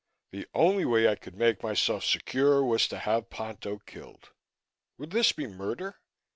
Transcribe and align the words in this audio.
The 0.31 0.47
only 0.55 0.83
way 0.83 1.07
I 1.07 1.13
could 1.13 1.35
make 1.35 1.61
myself 1.61 2.03
secure 2.03 2.65
was 2.65 2.87
to 2.87 2.97
have 2.97 3.29
Ponto 3.29 3.77
killed. 3.85 4.31
Would 4.97 5.11
this 5.11 5.31
be 5.31 5.45
murder? 5.45 5.99